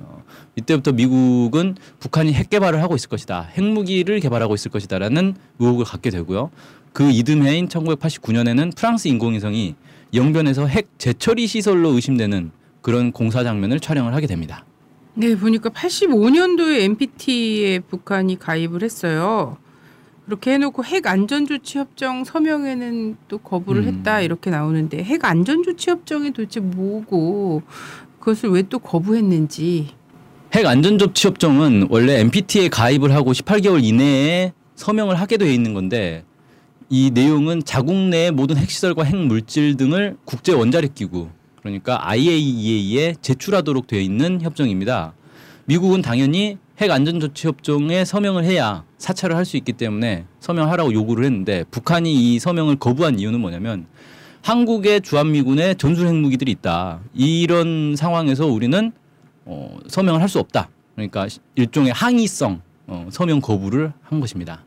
어, 0.04 0.22
이때부터 0.56 0.92
미국은 0.92 1.76
북한이 2.00 2.32
핵 2.32 2.50
개발을 2.50 2.82
하고 2.82 2.94
있을 2.94 3.08
것이다. 3.08 3.48
핵무기를 3.56 4.20
개발하고 4.20 4.54
있을 4.54 4.70
것이다라는 4.70 5.34
의혹을 5.58 5.84
갖게 5.84 6.10
되고요. 6.10 6.50
그 6.92 7.10
이듬해인 7.10 7.68
1989년에는 7.68 8.76
프랑스 8.76 9.08
인공위성이 9.08 9.74
영변에서 10.14 10.66
핵 10.66 10.88
재처리 10.98 11.46
시설로 11.46 11.90
의심되는 11.90 12.50
그런 12.82 13.12
공사 13.12 13.42
장면을 13.44 13.80
촬영을 13.80 14.14
하게 14.14 14.26
됩니다. 14.26 14.64
네, 15.14 15.36
보니까 15.36 15.70
85년도에 15.70 16.80
NPT에 16.82 17.80
북한이 17.80 18.38
가입을 18.38 18.82
했어요. 18.82 19.56
그렇게 20.26 20.52
해놓고 20.52 20.84
핵 20.84 21.06
안전조치 21.06 21.78
협정 21.78 22.24
서명에는 22.24 23.16
또 23.28 23.38
거부를 23.38 23.82
음. 23.82 23.88
했다 23.88 24.20
이렇게 24.20 24.50
나오는데 24.50 25.02
핵 25.02 25.24
안전조치 25.24 25.90
협정이 25.90 26.32
도대체 26.32 26.60
뭐고 26.60 27.62
그것을 28.20 28.50
왜 28.50 28.62
또 28.62 28.78
거부했는지 28.78 29.88
핵 30.54 30.66
안전조치 30.66 31.26
협정은 31.26 31.88
원래 31.90 32.20
NPT에 32.20 32.68
가입을 32.68 33.12
하고 33.12 33.32
18개월 33.32 33.82
이내에 33.82 34.52
서명을 34.76 35.16
하게 35.20 35.36
되어 35.36 35.48
있는 35.50 35.74
건데 35.74 36.24
이 36.88 37.10
내용은 37.12 37.62
자국 37.64 37.94
내의 37.94 38.30
모든 38.30 38.56
핵시설과 38.58 39.02
핵물질 39.04 39.76
등을 39.76 40.16
국제 40.24 40.52
원자력 40.52 40.94
기구 40.94 41.28
그러니까 41.60 42.08
IAEA에 42.08 43.14
제출하도록 43.22 43.86
되어 43.86 44.00
있는 44.00 44.40
협정입니다. 44.42 45.14
미국은 45.64 46.02
당연히 46.02 46.58
핵 46.78 46.90
안전조치 46.90 47.46
협정에 47.46 48.04
서명을 48.04 48.44
해야 48.44 48.84
사찰을 48.98 49.36
할 49.36 49.44
수 49.44 49.56
있기 49.56 49.72
때문에 49.74 50.24
서명하라고 50.40 50.92
요구를 50.92 51.24
했는데 51.24 51.64
북한이 51.70 52.12
이 52.34 52.38
서명을 52.38 52.76
거부한 52.76 53.18
이유는 53.18 53.40
뭐냐면 53.40 53.86
한국의 54.42 55.02
주한미군에 55.02 55.74
전술 55.74 56.08
핵무기들이 56.08 56.50
있다. 56.52 57.00
이런 57.14 57.94
상황에서 57.96 58.46
우리는 58.46 58.90
어, 59.44 59.78
서명을 59.86 60.20
할 60.20 60.28
수 60.28 60.38
없다. 60.40 60.68
그러니까 60.94 61.26
일종의 61.54 61.92
항의성 61.92 62.60
어, 62.88 63.08
서명 63.10 63.40
거부를 63.40 63.92
한 64.02 64.20
것입니다. 64.20 64.64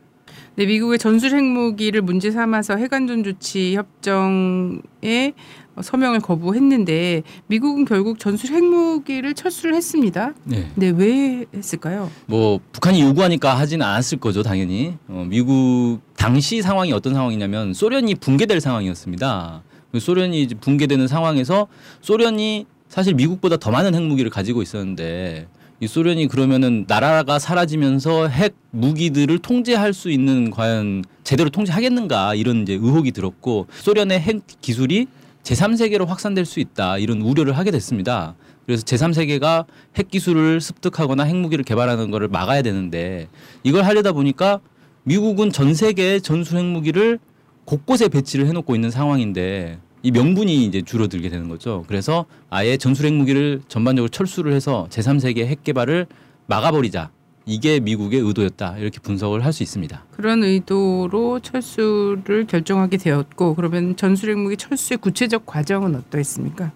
네, 0.56 0.64
미국의 0.64 0.98
전술 0.98 1.32
핵무기를 1.36 2.00
문제 2.00 2.30
삼아서 2.30 2.76
핵안전조치 2.76 3.74
협정에 3.76 5.34
서명을 5.82 6.20
거부했는데 6.20 7.24
미국은 7.46 7.84
결국 7.84 8.18
전술 8.18 8.52
핵무기를 8.52 9.34
철수를 9.34 9.74
했습니다. 9.74 10.32
네. 10.44 10.70
네, 10.74 10.94
왜 10.96 11.44
했을까요? 11.54 12.10
뭐 12.24 12.58
북한이 12.72 13.02
요구하니까 13.02 13.58
하지는 13.58 13.84
않았을 13.84 14.16
거죠, 14.18 14.42
당연히. 14.42 14.94
어, 15.08 15.26
미국 15.28 15.98
당시 16.16 16.62
상황이 16.62 16.90
어떤 16.90 17.12
상황이냐면 17.12 17.74
소련이 17.74 18.14
붕괴될 18.14 18.62
상황이었습니다. 18.62 19.62
그 19.92 20.00
소련이 20.00 20.48
붕괴되는 20.58 21.06
상황에서 21.06 21.66
소련이 22.00 22.64
사실 22.88 23.12
미국보다 23.12 23.58
더 23.58 23.70
많은 23.70 23.94
핵무기를 23.94 24.30
가지고 24.30 24.62
있었는데 24.62 25.48
이 25.78 25.86
소련이 25.86 26.26
그러면은 26.28 26.86
나라가 26.88 27.38
사라지면서 27.38 28.28
핵 28.28 28.54
무기들을 28.70 29.38
통제할 29.40 29.92
수 29.92 30.10
있는 30.10 30.50
과연 30.50 31.04
제대로 31.22 31.50
통제하겠는가 31.50 32.34
이런 32.34 32.62
이제 32.62 32.72
의혹이 32.72 33.12
들었고 33.12 33.66
소련의 33.70 34.20
핵 34.20 34.40
기술이 34.62 35.06
제3세계로 35.42 36.06
확산될 36.06 36.46
수 36.46 36.60
있다 36.60 36.96
이런 36.96 37.20
우려를 37.20 37.58
하게 37.58 37.70
됐습니다. 37.72 38.36
그래서 38.64 38.84
제3세계가 38.84 39.66
핵 39.96 40.10
기술을 40.10 40.62
습득하거나 40.62 41.24
핵무기를 41.24 41.62
개발하는 41.62 42.10
것을 42.10 42.28
막아야 42.28 42.62
되는데 42.62 43.28
이걸 43.62 43.84
하려다 43.84 44.12
보니까 44.12 44.60
미국은 45.04 45.52
전 45.52 45.74
세계의 45.74 46.22
전술 46.22 46.58
핵무기를 46.58 47.18
곳곳에 47.66 48.08
배치를 48.08 48.46
해놓고 48.46 48.74
있는 48.74 48.90
상황인데 48.90 49.78
이 50.06 50.12
명분이 50.12 50.64
이제 50.66 50.82
줄어들게 50.82 51.28
되는 51.30 51.48
거죠. 51.48 51.82
그래서 51.88 52.26
아예 52.48 52.76
전술 52.76 53.06
핵무기를 53.06 53.62
전반적으로 53.66 54.08
철수를 54.08 54.52
해서 54.52 54.86
제3세계 54.88 55.46
핵 55.46 55.64
개발을 55.64 56.06
막아버리자. 56.46 57.10
이게 57.44 57.80
미국의 57.80 58.20
의도였다. 58.20 58.76
이렇게 58.78 59.00
분석을 59.00 59.44
할 59.44 59.52
수 59.52 59.64
있습니다. 59.64 60.04
그런 60.12 60.44
의도로 60.44 61.40
철수를 61.40 62.46
결정하게 62.46 62.98
되었고 62.98 63.56
그러면 63.56 63.96
전술 63.96 64.30
핵무기 64.30 64.56
철수의 64.56 64.98
구체적 64.98 65.44
과정은 65.44 65.96
어떠했습니까? 65.96 66.70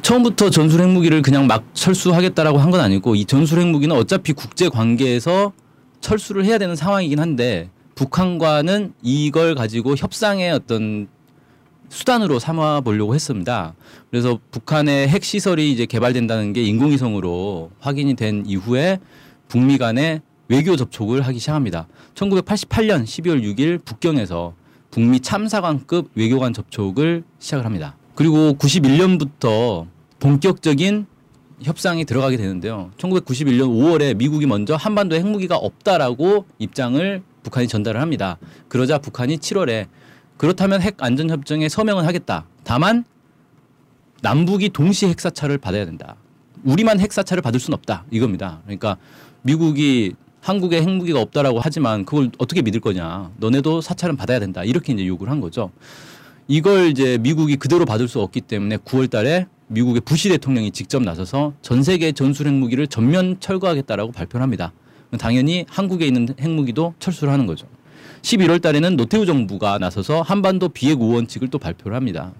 처음부터 0.00 0.48
전술 0.48 0.80
핵무기를 0.80 1.20
그냥 1.20 1.46
막 1.46 1.66
철수하겠다라고 1.74 2.56
한 2.56 2.70
건 2.70 2.80
아니고 2.80 3.16
이 3.16 3.26
전술 3.26 3.60
핵무기는 3.60 3.94
어차피 3.94 4.32
국제 4.32 4.70
관계에서 4.70 5.52
철수를 6.00 6.46
해야 6.46 6.56
되는 6.56 6.74
상황이긴 6.74 7.20
한데 7.20 7.68
북한과는 7.96 8.94
이걸 9.02 9.54
가지고 9.54 9.94
협상의 9.94 10.50
어떤 10.52 11.08
수단으로 11.92 12.38
삼아 12.38 12.80
보려고 12.80 13.14
했습니다. 13.14 13.74
그래서 14.10 14.38
북한의 14.50 15.08
핵 15.08 15.22
시설이 15.22 15.70
이제 15.70 15.84
개발된다는 15.84 16.54
게 16.54 16.62
인공위성으로 16.62 17.70
확인이 17.80 18.14
된 18.14 18.44
이후에 18.46 18.98
북미 19.48 19.76
간의 19.76 20.22
외교 20.48 20.74
접촉을 20.74 21.20
하기 21.22 21.38
시작합니다. 21.38 21.86
1988년 22.14 23.04
12월 23.04 23.42
6일 23.42 23.84
북경에서 23.84 24.54
북미 24.90 25.20
참사관급 25.20 26.10
외교관 26.14 26.54
접촉을 26.54 27.24
시작을 27.38 27.66
합니다. 27.66 27.94
그리고 28.14 28.54
91년부터 28.54 29.86
본격적인 30.18 31.06
협상이 31.62 32.06
들어가게 32.06 32.38
되는데요. 32.38 32.90
1991년 32.96 33.68
5월에 33.68 34.16
미국이 34.16 34.46
먼저 34.46 34.76
한반도에 34.76 35.18
핵무기가 35.20 35.56
없다라고 35.56 36.46
입장을 36.58 37.22
북한이 37.42 37.68
전달을 37.68 38.00
합니다. 38.00 38.38
그러자 38.68 38.98
북한이 38.98 39.38
7월에 39.38 39.88
그렇다면 40.42 40.82
핵 40.82 40.96
안전 40.98 41.30
협정에 41.30 41.68
서명은 41.68 42.04
하겠다. 42.04 42.46
다만 42.64 43.04
남북이 44.22 44.70
동시 44.70 45.06
핵사찰을 45.06 45.56
받아야 45.56 45.84
된다. 45.84 46.16
우리만 46.64 46.98
핵사찰을 46.98 47.40
받을 47.42 47.60
수는 47.60 47.76
없다. 47.78 48.06
이겁니다. 48.10 48.60
그러니까 48.64 48.96
미국이 49.42 50.14
한국에 50.40 50.82
핵무기가 50.82 51.20
없다라고 51.20 51.60
하지만 51.62 52.04
그걸 52.04 52.32
어떻게 52.38 52.60
믿을 52.60 52.80
거냐. 52.80 53.30
너네도 53.36 53.82
사찰은 53.82 54.16
받아야 54.16 54.40
된다. 54.40 54.64
이렇게 54.64 54.92
이제 54.92 55.06
요구를 55.06 55.30
한 55.30 55.40
거죠. 55.40 55.70
이걸 56.48 56.88
이제 56.88 57.18
미국이 57.18 57.54
그대로 57.54 57.84
받을 57.84 58.08
수 58.08 58.20
없기 58.20 58.40
때문에 58.40 58.78
9월 58.78 59.08
달에 59.08 59.46
미국의 59.68 60.00
부시 60.00 60.28
대통령이 60.28 60.72
직접 60.72 61.04
나서서 61.04 61.52
전 61.62 61.84
세계 61.84 62.10
전술 62.10 62.48
핵무기를 62.48 62.88
전면 62.88 63.36
철거하겠다라고 63.38 64.10
발표를 64.10 64.42
합니다. 64.42 64.72
당연히 65.20 65.66
한국에 65.68 66.04
있는 66.04 66.26
핵무기도 66.40 66.94
철수를 66.98 67.32
하는 67.32 67.46
거죠. 67.46 67.68
11월 68.22 68.62
달에는 68.62 68.96
노태우 68.96 69.26
정부가 69.26 69.78
나서서 69.78 70.22
한반도 70.22 70.68
비핵 70.68 71.00
우원칙을 71.00 71.48
또 71.48 71.58
발표를 71.58 71.96
합니다. 71.96 72.32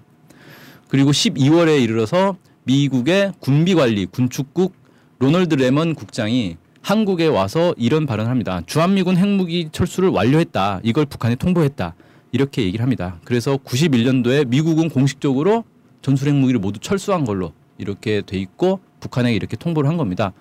그리고 0.87 1.11
12월에 1.11 1.81
이르러서 1.81 2.37
미국의 2.63 3.33
군비관리 3.39 4.07
군축국 4.07 4.73
로널드 5.19 5.55
레먼 5.55 5.95
국장이 5.95 6.57
한국에 6.81 7.27
와서 7.27 7.73
이런 7.77 8.05
발언을 8.05 8.29
합니다. 8.29 8.61
주한미군 8.65 9.17
핵무기 9.17 9.69
철수를 9.71 10.09
완료했다. 10.09 10.81
이걸 10.83 11.05
북한에 11.05 11.35
통보했다. 11.35 11.95
이렇게 12.31 12.63
얘기를 12.63 12.83
합니다. 12.83 13.19
그래서 13.23 13.57
91년도에 13.57 14.47
미국은 14.47 14.89
공식적으로 14.89 15.63
전술 16.01 16.29
핵무기를 16.29 16.59
모두 16.59 16.79
철수한 16.79 17.23
걸로 17.25 17.53
이렇게 17.77 18.21
돼 18.21 18.37
있고 18.37 18.79
북한에게 18.99 19.35
이렇게 19.35 19.55
통보를 19.55 19.89
한 19.89 19.97
겁니다. 19.97 20.33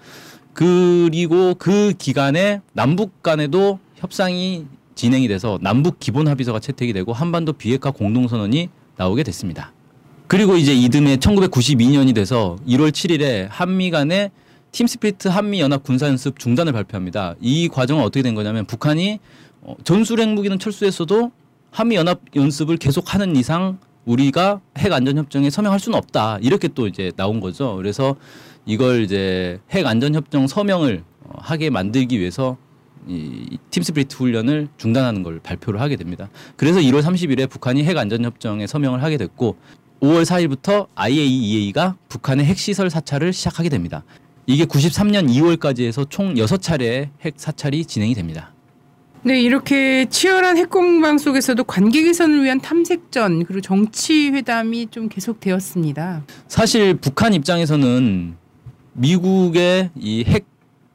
그리고 0.52 1.54
그 1.54 1.92
기간에 1.96 2.60
남북 2.72 3.22
간에도 3.22 3.78
협상이 3.94 4.66
진행이 4.94 5.28
돼서 5.28 5.58
남북 5.62 5.98
기본 6.00 6.28
합의서가 6.28 6.60
채택이 6.60 6.92
되고 6.92 7.12
한반도 7.12 7.52
비핵화 7.52 7.90
공동선언이 7.90 8.68
나오게 8.96 9.22
됐습니다. 9.22 9.72
그리고 10.26 10.56
이제 10.56 10.74
이듬해 10.74 11.16
1992년이 11.16 12.14
돼서 12.14 12.56
1월 12.66 12.90
7일에 12.90 13.48
한미 13.50 13.90
간의 13.90 14.30
팀스피트 14.72 15.28
한미 15.28 15.60
연합 15.60 15.82
군사 15.82 16.06
연습 16.06 16.38
중단을 16.38 16.72
발표합니다. 16.72 17.34
이 17.40 17.68
과정은 17.68 18.02
어떻게 18.02 18.22
된 18.22 18.34
거냐면 18.34 18.64
북한이 18.64 19.20
어, 19.60 19.76
전술 19.84 20.20
핵 20.20 20.28
무기는 20.30 20.58
철수했어도 20.58 21.30
한미 21.70 21.96
연합 21.96 22.20
연습을 22.34 22.78
계속하는 22.78 23.36
이상 23.36 23.78
우리가 24.04 24.60
핵 24.78 24.92
안전 24.92 25.18
협정에 25.18 25.50
서명할 25.50 25.78
수는 25.78 25.96
없다. 25.98 26.38
이렇게 26.40 26.68
또 26.68 26.86
이제 26.86 27.12
나온 27.16 27.40
거죠. 27.40 27.76
그래서 27.76 28.16
이걸 28.66 29.02
이제 29.02 29.60
핵 29.70 29.86
안전 29.86 30.14
협정 30.14 30.46
서명을 30.46 31.04
어, 31.24 31.32
하게 31.38 31.70
만들기 31.70 32.18
위해서 32.18 32.56
이 33.08 33.58
팀스피리트 33.70 34.16
훈련을 34.16 34.68
중단하는 34.76 35.22
걸 35.22 35.40
발표를 35.40 35.80
하게 35.80 35.96
됩니다. 35.96 36.28
그래서 36.56 36.78
1월 36.80 37.02
30일에 37.02 37.48
북한이 37.50 37.84
핵 37.84 37.96
안전 37.96 38.24
협정에 38.24 38.66
서명을 38.66 39.02
하게 39.02 39.16
됐고 39.16 39.56
5월 40.00 40.22
4일부터 40.24 40.86
IAEA가 40.94 41.96
북한의 42.08 42.46
핵시설 42.46 42.90
사찰을 42.90 43.32
시작하게 43.32 43.68
됩니다. 43.68 44.04
이게 44.46 44.64
93년 44.64 45.28
2월까지 45.28 45.84
해서 45.86 46.04
총 46.04 46.34
6차례의 46.34 47.10
핵 47.22 47.34
사찰이 47.36 47.84
진행이 47.84 48.14
됩니다. 48.14 48.52
네, 49.24 49.40
이렇게 49.40 50.06
치열한 50.06 50.56
핵공방 50.56 51.18
속에서도 51.18 51.62
관계 51.62 52.02
개선을 52.02 52.42
위한 52.42 52.60
탐색전 52.60 53.44
그리고 53.44 53.60
정치 53.60 54.30
회담이 54.30 54.88
좀 54.90 55.08
계속되었습니다. 55.08 56.24
사실 56.48 56.94
북한 56.94 57.32
입장에서는 57.32 58.34
미국의 58.94 59.90
이 59.96 60.24
핵 60.26 60.46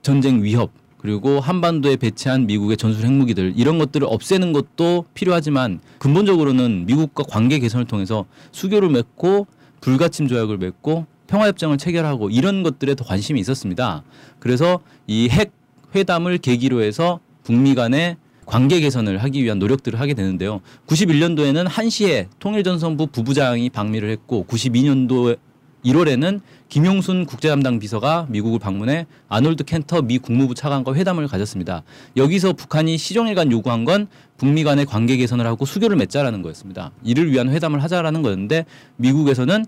전쟁 0.01 0.43
위협 0.43 0.71
그리고 0.97 1.39
한반도에 1.39 1.95
배치한 1.95 2.47
미국의 2.47 2.77
전술 2.77 3.05
핵무기들 3.05 3.53
이런 3.55 3.77
것들을 3.77 4.07
없애는 4.09 4.51
것도 4.53 5.05
필요하지만 5.13 5.79
근본적으로는 5.99 6.85
미국과 6.87 7.23
관계 7.23 7.59
개선을 7.59 7.85
통해서 7.85 8.25
수교를 8.51 8.89
맺고 8.89 9.47
불가침 9.81 10.27
조약을 10.27 10.57
맺고 10.57 11.05
평화협정을 11.27 11.77
체결하고 11.77 12.29
이런 12.29 12.63
것들에 12.63 12.95
더 12.95 13.03
관심이 13.03 13.39
있었습니다. 13.39 14.03
그래서 14.39 14.79
이 15.07 15.29
핵 15.29 15.51
회담을 15.95 16.37
계기로 16.37 16.81
해서 16.81 17.19
북미 17.43 17.75
간의 17.75 18.17
관계 18.45 18.79
개선을 18.79 19.17
하기 19.23 19.43
위한 19.43 19.59
노력들을 19.59 19.99
하게 19.99 20.13
되는데요. 20.13 20.61
91년도에는 20.87 21.67
한시에 21.67 22.27
통일전선부 22.39 23.07
부부장이 23.07 23.69
방미를 23.69 24.09
했고 24.09 24.45
92년도에 24.49 25.37
1월에는 25.85 26.41
김용순 26.69 27.25
국제담당 27.25 27.79
비서가 27.79 28.25
미국을 28.29 28.59
방문해 28.59 29.05
아놀드 29.29 29.63
켄터 29.63 30.01
미 30.01 30.17
국무부 30.17 30.53
차관과 30.53 30.93
회담을 30.95 31.27
가졌습니다. 31.27 31.83
여기서 32.17 32.53
북한이 32.53 32.97
시종일관 32.97 33.51
요구한 33.51 33.85
건 33.85 34.07
북미 34.37 34.63
간의 34.63 34.85
관계 34.85 35.17
개선을 35.17 35.45
하고 35.45 35.65
수교를 35.65 35.95
맺자라는 35.97 36.41
거였습니다. 36.41 36.91
이를 37.03 37.31
위한 37.31 37.49
회담을 37.49 37.81
하자라는 37.83 38.21
거였는데 38.21 38.65
미국에서는 38.97 39.65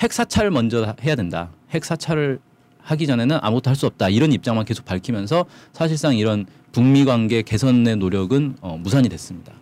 핵 0.00 0.12
사찰을 0.12 0.50
먼저 0.50 0.94
해야 1.02 1.14
된다. 1.14 1.50
핵 1.70 1.84
사찰을 1.84 2.40
하기 2.82 3.06
전에는 3.06 3.38
아무것도 3.40 3.70
할 3.70 3.76
수 3.76 3.86
없다. 3.86 4.10
이런 4.10 4.32
입장만 4.32 4.66
계속 4.66 4.84
밝히면서 4.84 5.46
사실상 5.72 6.16
이런 6.16 6.44
북미 6.72 7.04
관계 7.04 7.42
개선의 7.42 7.96
노력은 7.96 8.56
어, 8.60 8.76
무산이 8.76 9.08
됐습니다. 9.08 9.52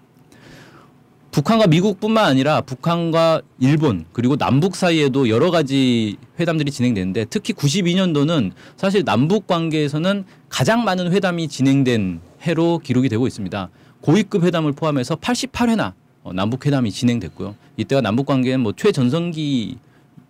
북한과 1.33 1.66
미국뿐만 1.66 2.27
아니라 2.27 2.61
북한과 2.61 3.40
일본 3.59 4.05
그리고 4.12 4.37
남북 4.37 4.77
사이에도 4.77 5.31
여러 5.31 5.51
가지 5.51 6.18
회담들이 6.38 6.71
진행되는데 6.71 7.25
특히 7.31 7.55
92년도는 7.55 8.53
사실 8.77 9.03
남북 9.03 9.47
관계에서는 9.47 10.25
가장 10.51 10.85
많은 10.85 11.11
회담이 11.11 11.49
진행된 11.49 12.21
해로 12.42 12.79
기록이 12.79 13.09
되고 13.09 13.27
있습니다. 13.27 13.71
고위급 14.03 14.45
회담을 14.45 14.73
포함해서 14.73 15.16
88회나 15.16 15.95
어, 16.23 16.35
남북 16.35 16.66
회담이 16.66 16.90
진행됐고요. 16.92 17.57
이때가 17.79 18.03
남북 18.03 18.27
관계는 18.27 18.61
뭐 18.61 18.75
최전성기 18.77 19.79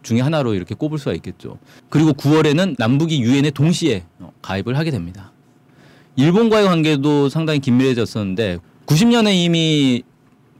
중에 0.02 0.20
하나로 0.20 0.54
이렇게 0.54 0.76
꼽을 0.76 0.98
수가 0.98 1.14
있겠죠. 1.14 1.58
그리고 1.88 2.12
9월에는 2.12 2.76
남북이 2.78 3.20
유엔에 3.20 3.50
동시에 3.50 4.04
어, 4.20 4.32
가입을 4.40 4.78
하게 4.78 4.92
됩니다. 4.92 5.32
일본과의 6.14 6.66
관계도 6.66 7.28
상당히 7.28 7.58
긴밀해졌었는데 7.58 8.58
90년에 8.86 9.34
이미 9.34 10.04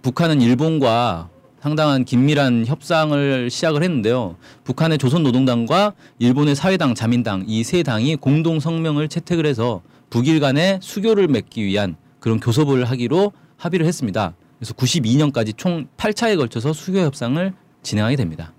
북한은 0.03 0.41
일본과 0.41 1.29
상당한 1.61 2.05
긴밀한 2.05 2.67
협상을 2.67 3.49
시작을 3.49 3.85
했는데요. 3.85 4.37
북한의 4.65 4.99
조선노동당과 4.99 5.93
일본의 6.19 6.57
사회당, 6.57 6.95
자민당 6.97 7.45
이 7.47 7.63
세 7.63 7.85
당이 7.85 8.17
공동 8.17 8.59
성명을 8.59 9.09
채택을 9.09 9.47
해서 9.47 9.81
북일 10.11 10.41
간의 10.41 10.81
수교를 10.83 11.29
맺기 11.29 11.65
위한 11.65 11.95
그런 12.19 12.41
교섭을 12.41 12.85
하기로 12.85 13.33
합의를 13.57 13.87
했습니다. 13.87 14.35
그래서 14.59 14.75
92년까지 14.75 15.57
총 15.57 15.87
8차에 15.97 16.37
걸쳐서 16.37 16.73
수교 16.73 16.99
협상을 16.99 17.53
진행하게 17.83 18.17
됩니다. 18.17 18.53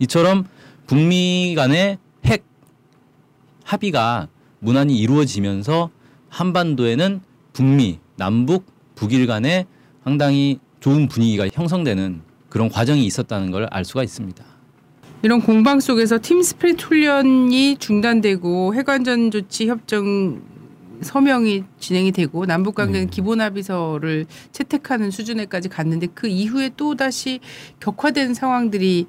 이처럼 0.00 0.46
북미 0.88 1.54
간의 1.56 1.98
핵 2.24 2.44
합의가 3.64 4.28
무난히 4.58 4.98
이루어지면서 4.98 5.90
한반도에는 6.28 7.20
북미, 7.52 8.00
남북, 8.16 8.66
북일 8.96 9.26
간의 9.28 9.66
상당히 10.02 10.58
좋은 10.80 11.08
분위기가 11.08 11.46
형성되는 11.52 12.20
그런 12.48 12.68
과정이 12.68 13.04
있었다는 13.06 13.50
걸 13.50 13.68
알 13.70 13.84
수가 13.84 14.02
있습니다. 14.02 14.44
이런 15.22 15.40
공방 15.40 15.80
속에서 15.80 16.18
팀 16.22 16.42
스피릿 16.42 16.80
훈련이 16.80 17.76
중단되고 17.78 18.74
핵안전 18.74 19.30
조치 19.32 19.66
협정 19.68 20.40
서명이 21.00 21.64
진행이 21.78 22.12
되고 22.12 22.44
남북 22.46 22.74
관계는 22.76 23.06
네. 23.06 23.10
기본 23.10 23.40
합의서를 23.40 24.26
채택하는 24.52 25.10
수준에까지 25.10 25.68
갔는데 25.68 26.08
그 26.14 26.26
이후에 26.28 26.70
또 26.76 26.94
다시 26.94 27.40
격화된 27.80 28.34
상황들이 28.34 29.06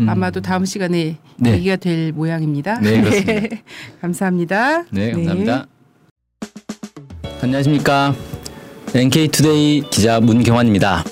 음. 0.00 0.08
아마도 0.08 0.40
다음 0.42 0.64
시간에 0.66 1.18
네. 1.38 1.52
얘기가 1.52 1.76
될 1.76 2.12
모양입니다. 2.12 2.78
네, 2.80 3.00
그렇습니다. 3.02 3.56
감사합니다. 4.00 4.84
네, 4.90 5.12
감사합니다. 5.12 5.66
안녕하십니까. 7.42 8.14
NK투데이 8.94 9.82
기자 9.90 10.20
문경환입니다. 10.20 11.04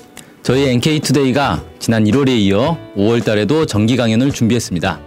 저희 0.42 0.68
NK투데이가 0.68 1.62
지난 1.78 2.04
1월에 2.04 2.30
이어 2.30 2.78
5월 2.96 3.24
달에도 3.24 3.66
정기 3.66 3.96
강연을 3.96 4.32
준비했습니다. 4.32 5.00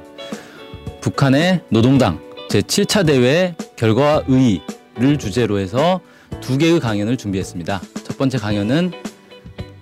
북한의 1.02 1.62
노동당 1.70 2.20
제7차 2.50 3.06
대회 3.06 3.56
결과와 3.78 4.24
의의를 4.28 5.18
주제로 5.18 5.58
해서 5.60 6.02
두 6.42 6.58
개의 6.58 6.80
강연을 6.80 7.18
준비했습니다. 7.18 7.82
첫 8.04 8.18
번째 8.18 8.38
강연은 8.38 8.92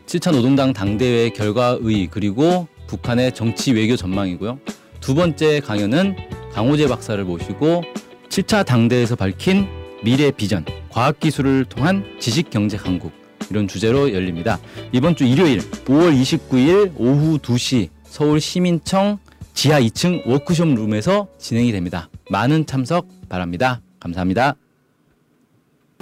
7차 0.06 0.32
노동당 0.32 0.72
당대회 0.72 1.30
결과 1.30 1.78
의의 1.82 2.08
그리고 2.10 2.68
북한의 2.88 3.34
정치 3.34 3.74
외교 3.74 3.96
전망이고요. 3.96 4.60
두 5.02 5.16
번째 5.16 5.60
강연은 5.60 6.16
강호재 6.54 6.88
박사를 6.88 7.22
모시고 7.24 7.84
7차 8.30 8.66
당대에서 8.66 9.16
밝힌 9.16 9.68
미래 10.04 10.32
비전, 10.32 10.66
과학기술을 10.96 11.66
통한 11.66 12.06
지식경제 12.20 12.78
강국 12.78 13.12
이런 13.50 13.68
주제로 13.68 14.14
열립니다. 14.14 14.58
이번 14.94 15.18
주 15.18 15.26
일요일 15.26 15.60
5월 15.60 16.18
29일 16.18 16.94
오후 16.96 17.38
2시 17.38 17.90
서울 18.06 18.40
시민청 18.40 19.20
지하 19.54 19.82
2층 19.82 20.26
워크숍 20.26 20.74
룸에서 20.74 21.28
진행이 21.38 21.74
됩니다. 21.74 22.10
많은 22.32 22.66
참석 22.66 23.08
바랍니다. 23.28 23.82
감사합니다. 24.00 24.56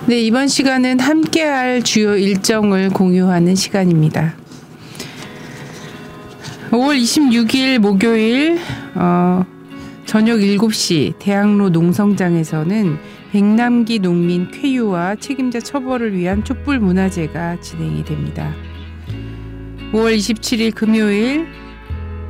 네, 0.05 0.21
이번 0.21 0.47
시간은 0.47 0.99
함께할 0.99 1.81
주요 1.81 2.15
일정을 2.15 2.89
공유하는 2.89 3.55
시간입니다. 3.55 4.35
5월 6.69 7.01
26일 7.01 7.79
목요일 7.79 8.59
어, 8.93 9.43
저녁 10.05 10.37
7시 10.37 11.17
대학로 11.17 11.69
농성장에서는 11.69 13.12
백남기 13.33 13.97
농민 13.97 14.51
쾌유와 14.51 15.15
책임자 15.15 15.59
처벌을 15.59 16.13
위한 16.13 16.43
촛불 16.43 16.79
문화제가 16.79 17.59
진행이 17.61 18.05
됩니다. 18.05 18.53
5월 19.91 20.15
27일 20.15 20.75
금요일 20.75 21.47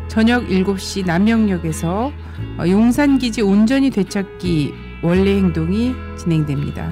저녁 0.07 0.47
7시 0.47 1.05
남영역에서 1.05 2.13
어, 2.57 2.63
용산기지 2.65 3.41
온전히 3.41 3.89
되찾기 3.89 4.73
원래 5.01 5.35
행동이 5.35 5.93
진행됩니다. 6.17 6.89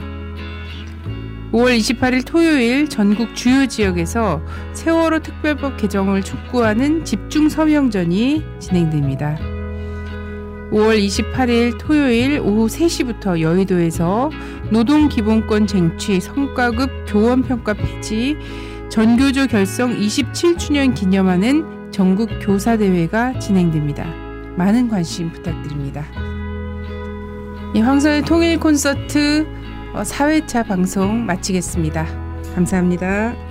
5월 1.54 1.78
28일 1.78 2.26
토요일 2.26 2.90
전국 2.90 3.34
주요 3.34 3.66
지역에서 3.66 4.42
세월호 4.74 5.20
특별법 5.20 5.78
개정을 5.78 6.22
촉구하는 6.22 7.06
집중 7.06 7.48
서명전이 7.48 8.44
진행됩니다. 8.60 9.51
5월 10.72 11.06
28일 11.06 11.78
토요일 11.78 12.40
오후 12.40 12.68
3시부터 12.68 13.42
여의도에서 13.42 14.32
노동기본권 14.72 15.68
쟁취 15.68 16.22
성과급 16.22 16.90
교원평가 17.08 17.74
폐지 17.74 18.38
전교조 18.90 19.48
결성 19.48 19.94
27주년 19.94 20.96
기념하는 20.96 21.92
전국 21.92 22.30
교사대회가 22.42 23.38
진행됩니다. 23.40 24.06
많은 24.56 24.88
관심 24.88 25.32
부탁드립니다. 25.32 26.06
이 27.76 27.82
황선의 27.82 28.24
통일 28.24 28.60
콘서트 28.60 29.46
4회차 29.94 30.66
방송 30.66 31.26
마치겠습니다. 31.26 32.06
감사합니다. 32.56 33.51